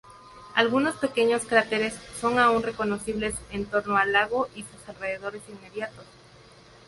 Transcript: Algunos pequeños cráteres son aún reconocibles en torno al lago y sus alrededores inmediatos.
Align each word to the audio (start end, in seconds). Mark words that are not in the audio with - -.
Algunos 0.55 0.95
pequeños 0.95 1.45
cráteres 1.45 1.93
son 2.19 2.39
aún 2.39 2.63
reconocibles 2.63 3.35
en 3.51 3.67
torno 3.67 3.97
al 3.97 4.11
lago 4.13 4.47
y 4.55 4.63
sus 4.63 4.89
alrededores 4.89 5.43
inmediatos. 5.47 6.05